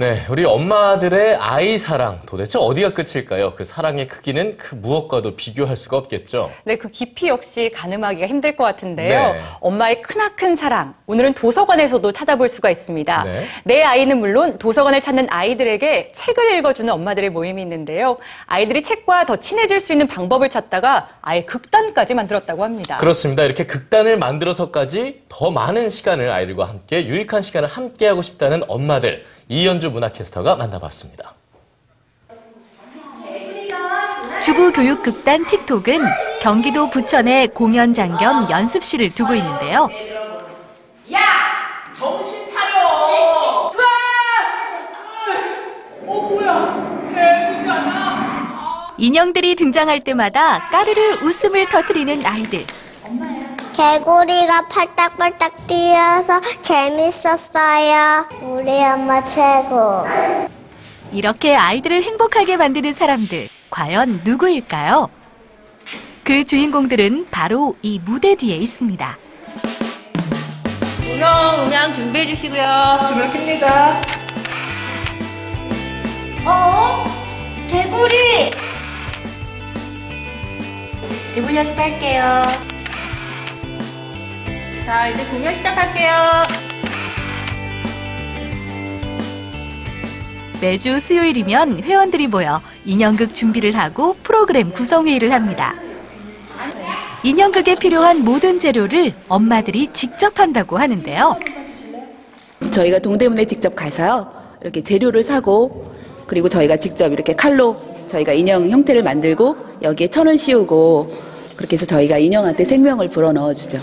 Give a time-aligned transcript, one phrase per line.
[0.00, 3.54] 네, 우리 엄마들의 아이 사랑 도대체 어디가 끝일까요?
[3.56, 6.52] 그 사랑의 크기는 그 무엇과도 비교할 수가 없겠죠.
[6.62, 9.32] 네, 그 깊이 역시 가늠하기가 힘들 것 같은데요.
[9.32, 9.40] 네.
[9.58, 10.94] 엄마의 크나큰 사랑.
[11.06, 13.24] 오늘은 도서관에서도 찾아볼 수가 있습니다.
[13.24, 13.44] 네.
[13.64, 18.18] 내 아이는 물론 도서관을 찾는 아이들에게 책을 읽어주는 엄마들의 모임이 있는데요.
[18.46, 22.98] 아이들이 책과 더 친해질 수 있는 방법을 찾다가 아예 극단까지 만들었다고 합니다.
[22.98, 23.42] 그렇습니다.
[23.42, 30.56] 이렇게 극단을 만들어서까지 더 많은 시간을 아이들과 함께 유익한 시간을 함께하고 싶다는 엄마들 이연주 문화캐스터가
[30.56, 31.34] 만나봤습니다.
[34.42, 36.00] 주부 교육 극단 틱톡은
[36.40, 39.88] 경기도 부천에 공연장 겸 연습실을 두고 있는데요.
[41.12, 41.18] 야!
[41.94, 43.72] 정신 차려!
[43.74, 43.84] 으아!
[46.06, 47.10] 어, 뭐야?
[47.14, 48.94] 배부잖아?
[48.96, 52.66] 인형들이 등장할 때마다 까르르 웃음을 터뜨리는 아이들.
[53.74, 58.26] 개구리가 팔딱팔딱 뛰어서 재밌었어요.
[58.42, 60.04] 우리 엄마 최고.
[61.12, 65.08] 이렇게 아이들을 행복하게 만드는 사람들, 과연 누구일까요?
[66.24, 69.18] 그 주인공들은 바로 이 무대 뒤에 있습니다.
[71.06, 72.98] 음영, 음향 준비해 주시고요.
[73.14, 74.00] 그렇습니다.
[76.44, 77.04] 어?
[77.70, 78.50] 개구리!
[81.34, 82.77] 기분 연습할게요.
[84.88, 86.10] 자, 이제 공연 시작할게요.
[90.62, 95.74] 매주 수요일이면 회원들이 모여 인형극 준비를 하고 프로그램 구성회의를 합니다.
[97.22, 101.36] 인형극에 필요한 모든 재료를 엄마들이 직접 한다고 하는데요.
[102.70, 104.32] 저희가 동대문에 직접 가서요.
[104.62, 105.94] 이렇게 재료를 사고
[106.26, 111.12] 그리고 저희가 직접 이렇게 칼로 저희가 인형 형태를 만들고 여기에 천을 씌우고
[111.56, 113.78] 그렇게 해서 저희가 인형한테 생명을 불어 넣어 주죠.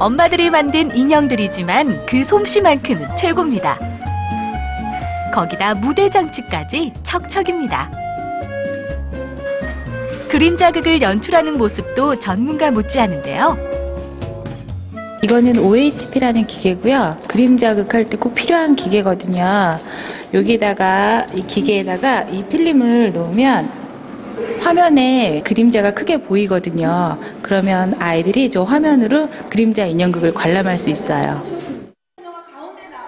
[0.00, 3.78] 엄마들이 만든 인형들이지만 그 솜씨만큼은 최고입니다.
[5.30, 7.90] 거기다 무대 장치까지 척척입니다.
[10.30, 13.58] 그림 자극을 연출하는 모습도 전문가 못지않은데요.
[15.22, 17.18] 이거는 OHP라는 기계고요.
[17.28, 19.78] 그림 자극할 때 꼭 필요한 기계거든요.
[20.32, 23.79] 여기다가 이 기계에다가 이 필름을 놓으면
[24.60, 27.18] 화면에 그림자가 크게 보이거든요.
[27.42, 31.42] 그러면 아이들이 저 화면으로 그림자 인형극을 관람할 수 있어요.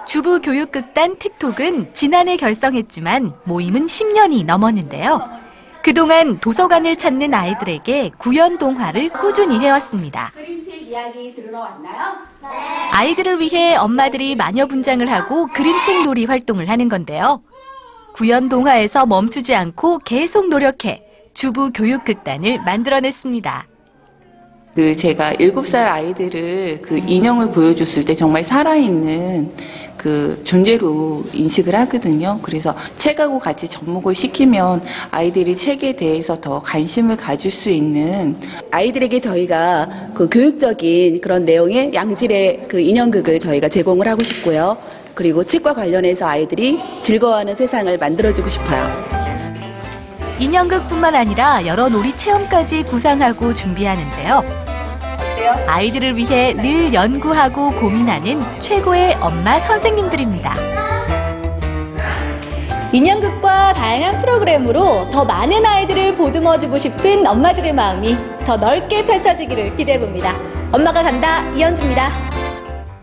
[0.07, 5.23] 주부 교육극단 틱톡은 지난해 결성했지만 모임은 10년이 넘었는데요.
[5.83, 10.31] 그동안 도서관을 찾는 아이들에게 구연 동화를 꾸준히 해왔습니다.
[10.35, 12.19] 그림책 이야기 들으러 왔나요?
[12.93, 17.43] 아이들을 위해 엄마들이 마녀 분장을 하고 그림책 놀이 활동을 하는 건데요.
[18.13, 21.03] 구연 동화에서 멈추지 않고 계속 노력해
[21.35, 23.67] 주부 교육극단을 만들어냈습니다.
[24.75, 29.53] 그 제가 일곱 살 아이들을 그 인형을 보여줬을 때 정말 살아있는
[29.99, 32.39] 그 존재로 인식을 하거든요.
[32.43, 38.37] 그래서 책하고 같이 접목을 시키면 아이들이 책에 대해서 더 관심을 가질 수 있는
[38.71, 44.79] 아이들에게 저희가 그 교육적인 그런 내용의 양질의 그 인형극을 저희가 제공을 하고 싶고요.
[45.15, 49.22] 그리고 책과 관련해서 아이들이 즐거워하는 세상을 만들어주고 싶어요.
[50.43, 54.43] 인형극뿐만 아니라 여러 놀이 체험까지 구상하고 준비하는데요.
[55.69, 60.53] 아이들을 위해 늘 연구하고 고민하는 최고의 엄마 선생님들입니다.
[62.93, 70.35] 인형극과 다양한 프로그램으로 더 많은 아이들을 보듬어주고 싶은 엄마들의 마음이 더 넓게 펼쳐지기를 기대해봅니다.
[70.73, 72.32] 엄마가 간다 이현주입니다.